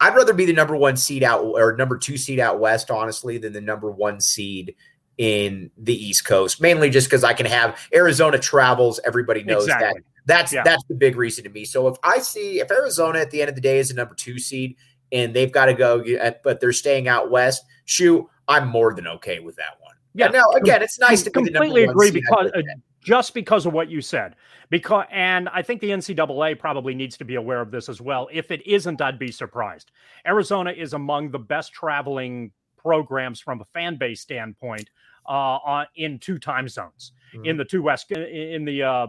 [0.00, 3.38] I'd rather be the number one seed out or number two seed out west, honestly,
[3.38, 4.74] than the number one seed
[5.16, 6.60] in the East Coast.
[6.60, 8.98] Mainly just because I can have Arizona travels.
[9.04, 10.00] Everybody knows exactly.
[10.00, 10.04] that.
[10.26, 10.62] That's yeah.
[10.64, 11.64] that's the big reason to me.
[11.64, 14.14] So if I see if Arizona at the end of the day is a number
[14.14, 14.76] two seed,
[15.12, 16.04] and they've got to go,
[16.42, 17.64] but they're staying out west.
[17.84, 19.94] Shoot, I'm more than okay with that one.
[20.14, 20.28] Yeah.
[20.28, 22.62] Now, again, it's nice to completely agree because uh,
[23.02, 24.36] just because of what you said.
[24.68, 28.28] Because and I think the NCAA probably needs to be aware of this as well.
[28.32, 29.90] If it isn't, I'd be surprised.
[30.26, 34.88] Arizona is among the best traveling programs from a fan base standpoint
[35.26, 37.44] uh, in two time zones mm-hmm.
[37.44, 39.06] in the two west in the uh,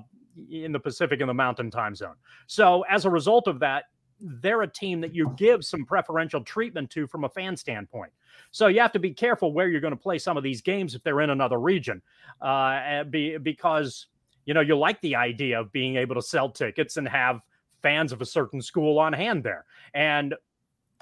[0.50, 2.16] in the Pacific and the Mountain time zone.
[2.48, 3.86] So as a result of that,
[4.22, 8.12] they're a team that you give some preferential treatment to from a fan standpoint.
[8.52, 10.96] So you have to be careful where you're going to play some of these games
[10.96, 12.02] if they're in another region,
[12.42, 14.08] uh, be, because
[14.46, 17.42] you know you like the idea of being able to sell tickets and have
[17.82, 19.66] fans of a certain school on hand there.
[19.94, 20.36] And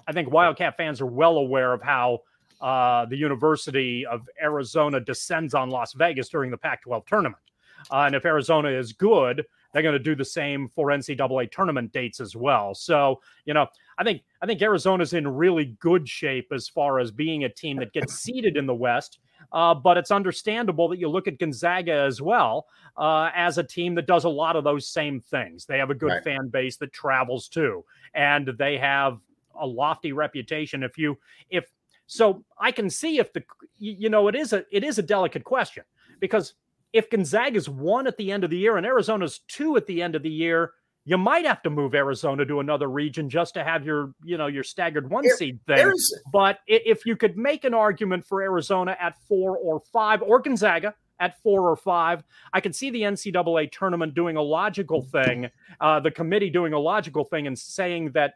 [0.08, 2.22] I think Wildcat fans are well aware of how
[2.62, 7.42] uh, the University of Arizona descends on Las Vegas during the Pac 12 tournament.
[7.92, 11.92] Uh, and if Arizona is good, they're going to do the same for NCAA tournament
[11.92, 12.74] dates as well.
[12.74, 17.12] So, you know, I think I think Arizona's in really good shape as far as
[17.12, 19.20] being a team that gets seeded in the West.
[19.52, 23.96] Uh, but it's understandable that you look at Gonzaga as well uh, as a team
[23.96, 25.66] that does a lot of those same things.
[25.66, 26.24] They have a good right.
[26.24, 29.20] fan base that travels too, and they have
[29.60, 30.84] a lofty reputation.
[30.84, 31.18] If you
[31.50, 31.66] if
[32.08, 33.44] so, I can see if the
[33.78, 35.84] you know it is a it is a delicate question
[36.20, 36.54] because
[36.94, 40.16] if Gonzaga's one at the end of the year and Arizona's two at the end
[40.16, 40.72] of the year,
[41.06, 44.48] you might have to move Arizona to another region just to have your, you know,
[44.48, 45.78] your staggered one seed thing.
[46.32, 50.94] But if you could make an argument for Arizona at four or five, or Gonzaga
[51.20, 52.24] at four or five,
[52.54, 55.50] I could see the NCAA tournament doing a logical thing,
[55.82, 58.34] uh, the committee doing a logical thing, and saying that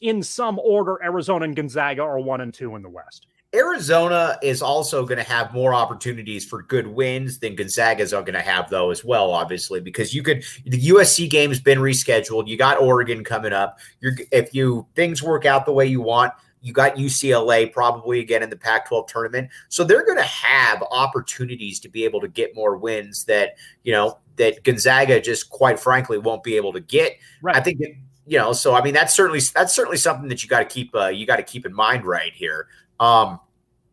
[0.00, 3.26] in some order, Arizona and Gonzaga are one and two in the West.
[3.54, 8.34] Arizona is also going to have more opportunities for good wins than Gonzaga's are going
[8.34, 12.48] to have, though, as well, obviously, because you could the USC game's been rescheduled.
[12.48, 13.78] You got Oregon coming up.
[14.00, 16.32] You're if you things work out the way you want,
[16.64, 19.50] you got UCLA probably again in the Pac 12 tournament.
[19.68, 23.92] So they're going to have opportunities to be able to get more wins that, you
[23.92, 27.18] know, that Gonzaga just quite frankly won't be able to get.
[27.42, 27.54] Right.
[27.54, 27.80] I think
[28.26, 30.94] you know, so I mean that's certainly that's certainly something that you got to keep
[30.94, 32.68] uh, you got to keep in mind right here.
[33.00, 33.40] Um,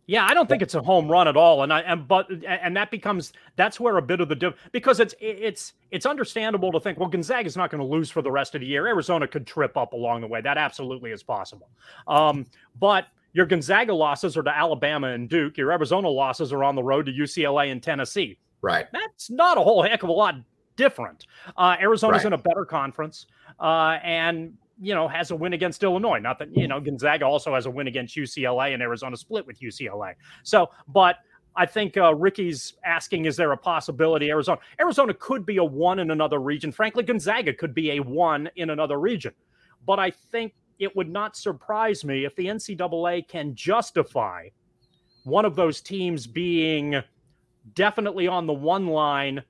[0.07, 2.75] yeah, I don't think it's a home run at all, and I and but and
[2.75, 6.79] that becomes that's where a bit of the diff because it's it's it's understandable to
[6.79, 8.87] think well Gonzaga is not going to lose for the rest of the year.
[8.87, 10.41] Arizona could trip up along the way.
[10.41, 11.69] That absolutely is possible.
[12.07, 12.45] Um,
[12.79, 15.57] but your Gonzaga losses are to Alabama and Duke.
[15.57, 18.37] Your Arizona losses are on the road to UCLA and Tennessee.
[18.61, 18.87] Right.
[18.91, 20.35] That's not a whole heck of a lot
[20.75, 21.25] different.
[21.57, 22.27] Uh, Arizona's right.
[22.27, 23.27] in a better conference,
[23.61, 26.17] uh, and you know, has a win against Illinois.
[26.17, 29.59] Not that, you know, Gonzaga also has a win against UCLA and Arizona split with
[29.59, 30.15] UCLA.
[30.41, 31.17] So, but
[31.55, 34.59] I think uh, Ricky's asking, is there a possibility Arizona?
[34.79, 36.71] Arizona could be a one in another region.
[36.71, 39.33] Frankly, Gonzaga could be a one in another region.
[39.85, 44.47] But I think it would not surprise me if the NCAA can justify
[45.25, 46.99] one of those teams being
[47.75, 49.43] definitely on the one line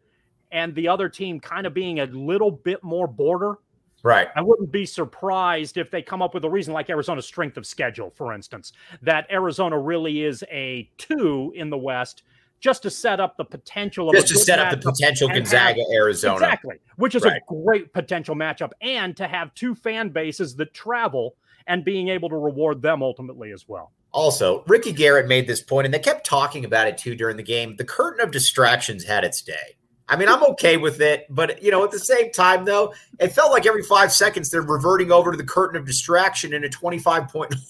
[0.52, 3.60] and the other team kind of being a little bit more border
[4.04, 4.30] Right.
[4.36, 7.66] I wouldn't be surprised if they come up with a reason like Arizona's strength of
[7.66, 12.24] schedule, for instance, that Arizona really is a two in the West
[12.60, 15.94] just to set up the potential of just to set up the potential Gonzaga have,
[15.94, 16.36] Arizona.
[16.36, 16.78] Exactly.
[16.96, 17.42] Which is right.
[17.42, 21.36] a great potential matchup and to have two fan bases that travel
[21.68, 23.92] and being able to reward them ultimately as well.
[24.14, 27.44] Also, Ricky Garrett made this point, and they kept talking about it too during the
[27.44, 27.76] game.
[27.78, 29.78] The curtain of distractions had its day.
[30.12, 33.30] I mean, I'm okay with it, but you know, at the same time, though, it
[33.30, 36.70] felt like every five seconds they're reverting over to the curtain of distraction in a
[36.70, 37.56] 25 point.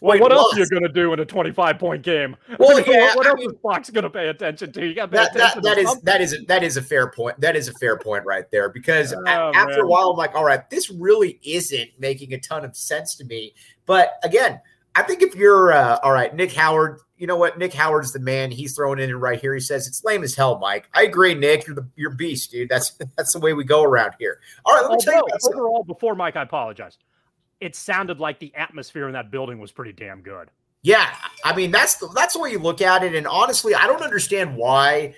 [0.00, 0.38] Well, what loss.
[0.38, 2.36] else are you going to do in a 25 point game?
[2.60, 4.86] Well, yeah, what, else mean, is Fox going to pay attention to?
[4.86, 7.40] You got that, that, that is that is a, that is a fair point.
[7.40, 9.80] That is a fair point right there because oh, after man.
[9.80, 13.24] a while, I'm like, all right, this really isn't making a ton of sense to
[13.24, 13.54] me.
[13.86, 14.60] But again,
[14.98, 17.56] I think if you're uh, all right, Nick Howard, you know what?
[17.56, 18.50] Nick Howard's the man.
[18.50, 19.54] He's throwing in right here.
[19.54, 20.88] He says it's lame as hell, Mike.
[20.92, 21.68] I agree, Nick.
[21.68, 22.68] You're the you're beast, dude.
[22.68, 24.40] That's that's the way we go around here.
[24.64, 25.84] All right, let me Although, tell you about overall.
[25.84, 26.98] Before Mike, I apologize.
[27.60, 30.50] It sounded like the atmosphere in that building was pretty damn good.
[30.82, 33.14] Yeah, I mean that's the, that's the way you look at it.
[33.14, 35.14] And honestly, I don't understand why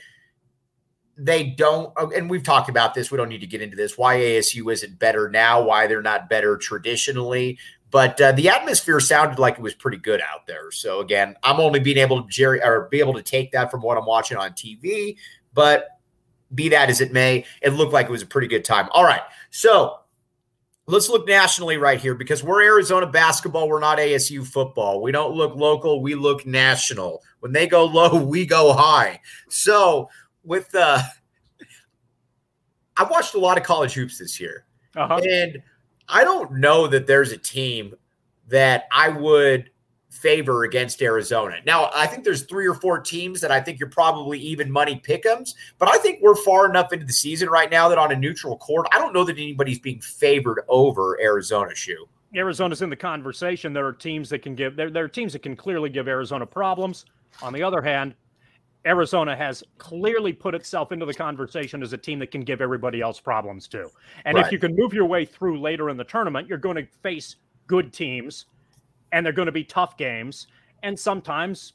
[1.16, 1.92] they don't.
[1.96, 3.10] Oh, and we've talked about this.
[3.10, 3.96] We don't need to get into this.
[3.96, 5.62] Why ASU isn't better now?
[5.62, 7.58] Why they're not better traditionally?
[7.90, 10.70] But uh, the atmosphere sounded like it was pretty good out there.
[10.70, 13.82] So again, I'm only being able to Jerry or be able to take that from
[13.82, 15.16] what I'm watching on TV,
[15.52, 15.88] but
[16.54, 18.88] be that as it may, it looked like it was a pretty good time.
[18.92, 20.00] All right, so
[20.86, 23.68] let's look nationally right here because we're Arizona basketball.
[23.68, 25.00] We're not ASU football.
[25.00, 26.02] We don't look local.
[26.02, 27.22] We look national.
[27.40, 29.20] When they go low, we go high.
[29.48, 30.08] So
[30.44, 31.00] with uh,
[32.96, 35.20] I watched a lot of college hoops this year, uh-huh.
[35.28, 35.62] and
[36.10, 37.94] I don't know that there's a team
[38.48, 39.70] that I would
[40.10, 41.56] favor against Arizona.
[41.64, 45.00] Now, I think there's three or four teams that I think you're probably even money
[45.02, 48.16] pickums, but I think we're far enough into the season right now that on a
[48.16, 52.06] neutral court, I don't know that anybody's being favored over Arizona shoe.
[52.34, 53.72] Arizona's in the conversation.
[53.72, 56.46] There are teams that can give there, there are teams that can clearly give Arizona
[56.46, 57.06] problems.
[57.42, 58.14] On the other hand,
[58.86, 63.00] Arizona has clearly put itself into the conversation as a team that can give everybody
[63.00, 63.88] else problems too.
[64.24, 64.46] And right.
[64.46, 67.36] if you can move your way through later in the tournament, you're going to face
[67.66, 68.46] good teams
[69.12, 70.46] and they're going to be tough games.
[70.82, 71.74] And sometimes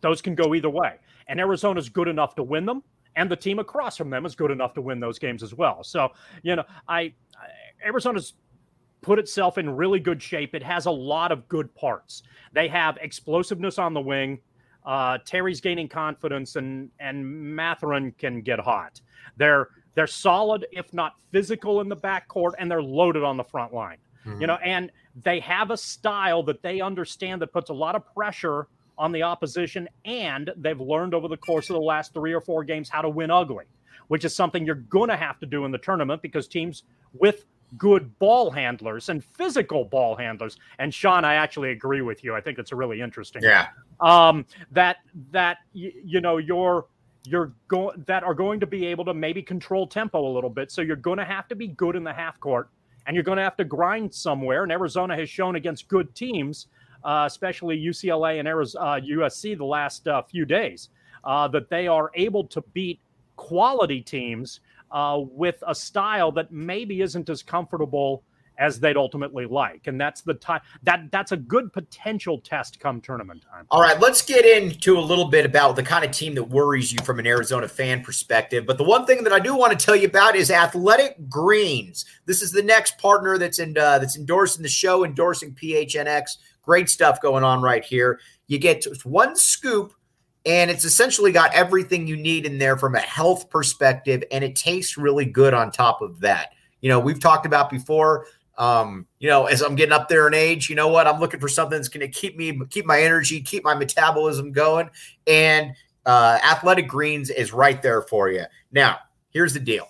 [0.00, 0.98] those can go either way.
[1.28, 2.82] And Arizona's good enough to win them,
[3.16, 5.82] and the team across from them is good enough to win those games as well.
[5.82, 6.10] So,
[6.42, 7.12] you know, I, I
[7.86, 8.34] Arizona's
[9.00, 10.54] put itself in really good shape.
[10.54, 12.22] It has a lot of good parts.
[12.52, 14.40] They have explosiveness on the wing.
[14.84, 17.24] Uh, Terry's gaining confidence, and and
[17.56, 19.00] Mathurin can get hot.
[19.36, 23.72] They're they're solid, if not physical, in the backcourt, and they're loaded on the front
[23.72, 23.98] line.
[24.26, 24.40] Mm-hmm.
[24.40, 24.90] You know, and
[25.22, 28.66] they have a style that they understand that puts a lot of pressure
[28.96, 32.64] on the opposition, and they've learned over the course of the last three or four
[32.64, 33.64] games how to win ugly,
[34.08, 37.44] which is something you're going to have to do in the tournament because teams with
[37.76, 40.56] good ball handlers and physical ball handlers.
[40.78, 42.34] And Sean, I actually agree with you.
[42.34, 43.42] I think it's a really interesting.
[43.42, 43.68] Yeah.
[44.00, 44.98] Um, that
[45.30, 46.86] that you, you know you're
[47.24, 50.70] you're going that are going to be able to maybe control tempo a little bit.
[50.70, 52.68] So you're going to have to be good in the half court,
[53.06, 54.62] and you're going to have to grind somewhere.
[54.62, 56.68] And Arizona has shown against good teams
[57.04, 60.88] uh, especially UCLA and Arizona, uh, USC the last uh, few days,
[61.24, 63.00] uh, that they are able to beat
[63.36, 64.60] quality teams
[64.94, 68.24] uh, with a style that maybe isn't as comfortable
[68.56, 69.88] as they'd ultimately like.
[69.88, 73.66] And that's the time that that's a good potential test come tournament time.
[73.72, 76.92] All right let's get into a little bit about the kind of team that worries
[76.92, 78.64] you from an arizona fan perspective.
[78.64, 82.04] But the one thing that i do want to tell you about is athletic greens.
[82.26, 86.88] This is the next partner that's in uh, that's endorsing the show endorsing phnx Great
[86.88, 88.20] stuff going on right here.
[88.46, 89.92] You get one scoop,
[90.46, 94.56] and it's essentially got everything you need in there from a health perspective, and it
[94.56, 96.50] tastes really good on top of that.
[96.80, 98.26] You know, we've talked about before.
[98.56, 101.08] Um, you know, as I'm getting up there in age, you know what?
[101.08, 104.52] I'm looking for something that's going to keep me, keep my energy, keep my metabolism
[104.52, 104.90] going.
[105.26, 105.72] And
[106.06, 108.44] uh, Athletic Greens is right there for you.
[108.70, 108.98] Now,
[109.30, 109.88] here's the deal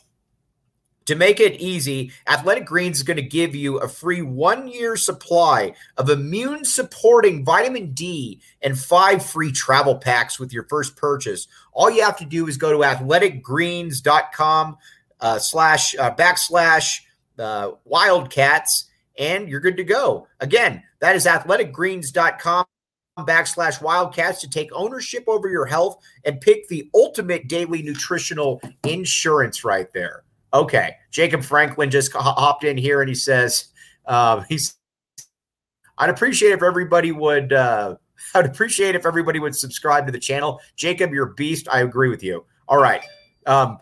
[1.07, 4.97] to make it easy, Athletic Greens is going to give you a free one year
[4.97, 11.47] supply of immune supporting vitamin D and five free travel packs with your first purchase.
[11.73, 14.77] All you have to do is go to athleticgreens.com
[15.21, 17.01] uh, slash uh, backslash
[17.39, 20.27] uh, wildcats and you're good to go.
[20.41, 22.65] Again, that is athleticgreens.com
[23.21, 29.65] backslash wildcats to take ownership over your health and pick the ultimate daily nutritional insurance
[29.65, 30.25] right there.
[30.55, 33.67] Okay, Jacob Franklin just hopped in here and he says
[34.07, 34.77] uh, he's.
[35.99, 37.53] I'd appreciate if everybody would.
[37.53, 37.97] Uh,
[38.35, 40.61] I'd appreciate if everybody would subscribe to the channel.
[40.77, 41.69] Jacob, you're a beast.
[41.71, 42.45] I agree with you.
[42.69, 43.03] All right.
[43.47, 43.79] Um,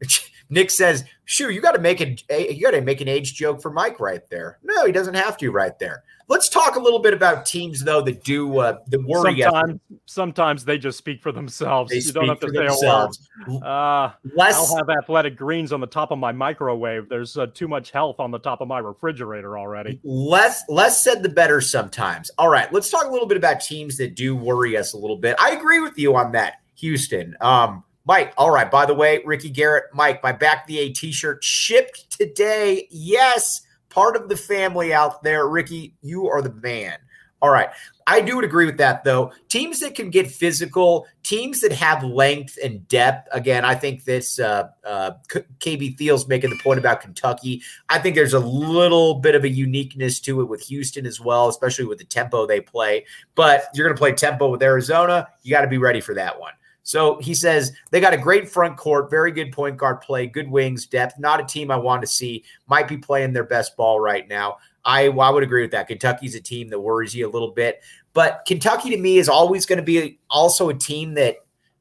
[0.48, 2.16] Nick says, "Shoo, you got to make a
[2.52, 5.36] you got to make an age joke for Mike right there." No, he doesn't have
[5.38, 6.04] to right there.
[6.28, 9.40] Let's talk a little bit about teams though that do uh, that worry.
[9.40, 11.90] Sometimes, sometimes they just speak for themselves.
[11.90, 13.28] They you don't have to say themselves.
[13.46, 13.62] a word.
[13.62, 17.08] Uh, Less, I'll have athletic greens on the top of my microwave.
[17.08, 20.00] There's uh, too much health on the top of my refrigerator already.
[20.04, 21.60] Less, less said the better.
[21.60, 22.30] Sometimes.
[22.38, 25.16] All right, let's talk a little bit about teams that do worry us a little
[25.16, 25.36] bit.
[25.38, 27.36] I agree with you on that, Houston.
[27.40, 28.70] Um, Mike, all right.
[28.70, 32.88] By the way, Ricky Garrett, Mike, my back the A t-shirt shipped today.
[32.90, 35.48] Yes part of the family out there.
[35.48, 36.96] Ricky, you are the man.
[37.42, 37.70] All right.
[38.06, 39.32] I do agree with that, though.
[39.48, 43.28] Teams that can get physical, teams that have length and depth.
[43.32, 45.12] Again, I think this uh, uh,
[45.58, 47.62] KB Thiel's making the point about Kentucky.
[47.88, 51.48] I think there's a little bit of a uniqueness to it with Houston as well,
[51.48, 53.06] especially with the tempo they play.
[53.34, 55.26] But you're going to play tempo with Arizona.
[55.42, 56.52] You got to be ready for that one.
[56.82, 60.50] So he says they got a great front court, very good point guard play, good
[60.50, 61.18] wings, depth.
[61.18, 62.44] Not a team I want to see.
[62.66, 64.58] Might be playing their best ball right now.
[64.84, 65.86] I, I would agree with that.
[65.86, 67.82] Kentucky's a team that worries you a little bit,
[68.14, 71.36] but Kentucky to me is always going to be also a team that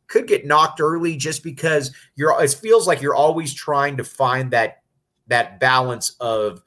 [0.07, 2.39] could get knocked early just because you're.
[2.43, 4.83] It feels like you're always trying to find that
[5.27, 6.61] that balance of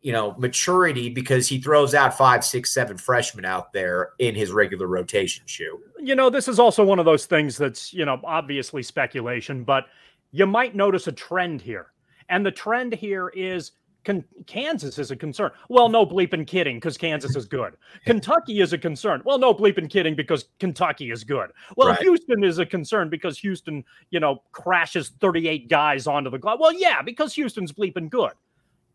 [0.00, 4.52] you know, maturity because he throws out five, six, seven freshmen out there in his
[4.52, 5.80] regular rotation shoe.
[5.98, 9.86] You know, this is also one of those things that's, you know, obviously speculation, but
[10.30, 11.92] you might notice a trend here.
[12.28, 13.72] And the trend here is
[14.04, 15.50] Con- Kansas is a concern.
[15.68, 17.74] Well, no bleeping kidding because Kansas is good.
[18.06, 19.22] Kentucky is a concern.
[19.24, 21.50] Well, no bleeping kidding because Kentucky is good.
[21.76, 21.98] Well, right.
[22.00, 26.56] Houston is a concern because Houston, you know, crashes 38 guys onto the glass.
[26.60, 28.32] Well, yeah, because Houston's bleeping good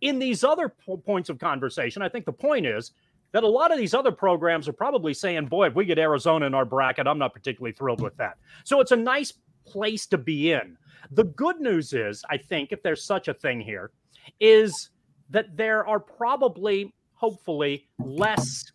[0.03, 2.91] in these other po- points of conversation, I think the point is
[3.31, 6.45] that a lot of these other programs are probably saying, boy, if we get Arizona
[6.45, 8.37] in our bracket, I'm not particularly thrilled with that.
[8.65, 9.33] So it's a nice
[9.65, 10.77] place to be in.
[11.11, 13.91] The good news is, I think, if there's such a thing here,
[14.41, 14.89] is
[15.29, 18.71] that there are probably, hopefully, less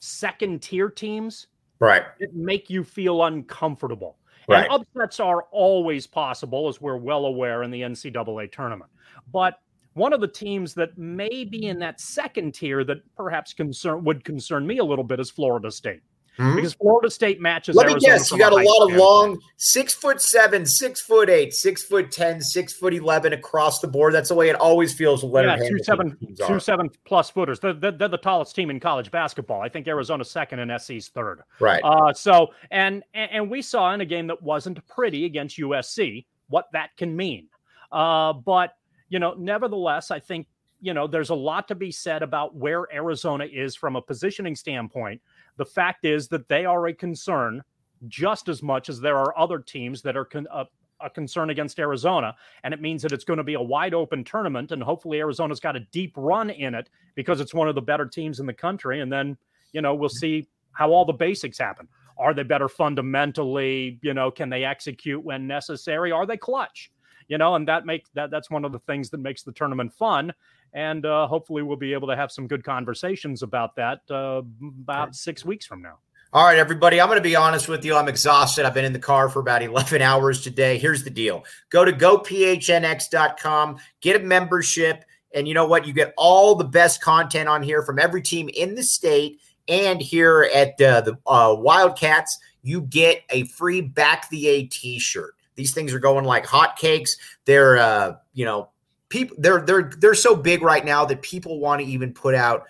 [0.00, 1.46] second tier teams
[1.80, 4.18] right that make you feel uncomfortable.
[4.48, 4.64] Right.
[4.64, 8.90] And upsets are always possible, as we're well aware in the NCAA tournament.
[9.32, 9.60] But
[9.98, 14.24] one of the teams that may be in that second tier that perhaps concern would
[14.24, 16.00] concern me a little bit is Florida State.
[16.38, 16.54] Mm-hmm.
[16.54, 17.74] Because Florida State matches.
[17.74, 21.52] Let Arizona guess, you got a lot of long, six foot seven, six foot eight,
[21.52, 24.14] six foot ten, six foot eleven across the board.
[24.14, 25.24] That's the way it always feels.
[25.24, 27.58] With Leonard yeah, two seven, two seven plus footers.
[27.58, 29.62] They're, they're, they're, the tallest team in college basketball.
[29.62, 31.42] I think Arizona's second and SC's third.
[31.58, 31.82] Right.
[31.82, 36.66] Uh, so and and we saw in a game that wasn't pretty against USC what
[36.72, 37.48] that can mean.
[37.90, 38.74] Uh, but
[39.08, 40.46] you know, nevertheless, I think
[40.80, 44.54] you know there's a lot to be said about where Arizona is from a positioning
[44.54, 45.20] standpoint
[45.58, 47.62] the fact is that they are a concern
[48.06, 50.64] just as much as there are other teams that are con- a,
[51.00, 52.34] a concern against Arizona.
[52.62, 54.70] And it means that it's going to be a wide open tournament.
[54.72, 58.06] And hopefully, Arizona's got a deep run in it because it's one of the better
[58.06, 59.00] teams in the country.
[59.00, 59.36] And then,
[59.72, 61.88] you know, we'll see how all the basics happen.
[62.18, 63.98] Are they better fundamentally?
[64.02, 66.12] You know, can they execute when necessary?
[66.12, 66.92] Are they clutch?
[67.28, 69.92] You know, and that makes that that's one of the things that makes the tournament
[69.92, 70.32] fun
[70.72, 74.42] and uh, hopefully we'll be able to have some good conversations about that uh,
[74.82, 75.98] about six weeks from now.
[76.32, 77.00] All right, everybody.
[77.00, 77.96] I'm going to be honest with you.
[77.96, 78.66] I'm exhausted.
[78.66, 80.78] I've been in the car for about 11 hours today.
[80.78, 85.04] Here's the deal go to gophnx.com, get a membership.
[85.34, 85.86] And you know what?
[85.86, 89.40] You get all the best content on here from every team in the state.
[89.68, 94.98] And here at uh, the uh, Wildcats, you get a free Back the A t
[94.98, 95.34] shirt.
[95.58, 97.10] These things are going like hotcakes.
[97.44, 98.70] They're, uh, you know,
[99.08, 102.66] people they're they're they're so big right now that people want to even put out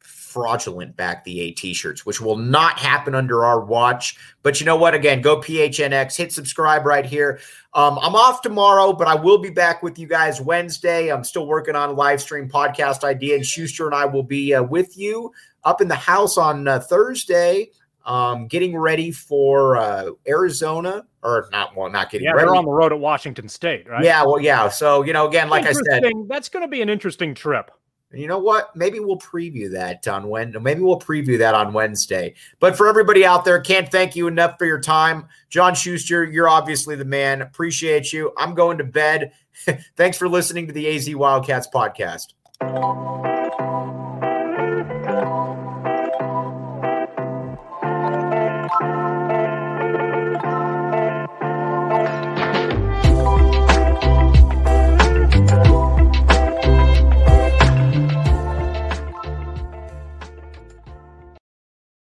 [0.00, 4.18] fraudulent back the A t-shirts, which will not happen under our watch.
[4.42, 4.94] But you know what?
[4.94, 7.38] Again, go PHNX, hit subscribe right here.
[7.72, 11.12] Um, I'm off tomorrow, but I will be back with you guys Wednesday.
[11.12, 14.54] I'm still working on a live stream podcast idea, and Schuster and I will be
[14.54, 15.32] uh, with you
[15.62, 17.70] up in the house on uh, Thursday
[18.06, 22.46] um, getting ready for uh, Arizona, or not, well, not getting yeah, ready.
[22.46, 24.04] they're on the road at Washington State, right?
[24.04, 24.68] Yeah, well, yeah.
[24.68, 27.70] So, you know, again, like I said, that's going to be an interesting trip.
[28.12, 28.74] You know what?
[28.76, 30.60] Maybe we'll preview that on Wednesday.
[30.60, 32.34] Maybe we'll preview that on Wednesday.
[32.60, 35.26] But for everybody out there, can't thank you enough for your time.
[35.50, 37.42] John Schuster, you're obviously the man.
[37.42, 38.32] Appreciate you.
[38.38, 39.32] I'm going to bed.
[39.96, 42.34] Thanks for listening to the AZ Wildcats podcast.